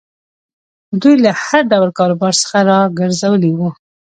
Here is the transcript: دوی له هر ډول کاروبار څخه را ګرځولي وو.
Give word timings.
دوی 1.01 1.15
له 1.25 1.31
هر 1.43 1.61
ډول 1.71 1.89
کاروبار 1.99 2.33
څخه 2.43 2.57
را 2.69 2.79
ګرځولي 2.99 3.51
وو. 3.55 3.69